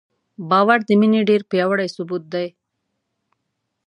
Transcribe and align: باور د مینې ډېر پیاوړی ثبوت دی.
باور 0.49 0.79
د 0.87 0.89
مینې 0.99 1.21
ډېر 1.29 1.41
پیاوړی 1.49 1.87
ثبوت 1.95 2.23
دی. 2.33 2.47